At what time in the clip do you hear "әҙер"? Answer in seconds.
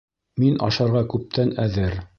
1.67-2.05